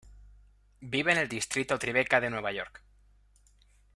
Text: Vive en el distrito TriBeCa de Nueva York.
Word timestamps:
Vive 0.93 1.11
en 1.11 1.19
el 1.19 1.29
distrito 1.29 1.77
TriBeCa 1.77 2.19
de 2.19 2.31
Nueva 2.31 2.51
York. 2.51 2.81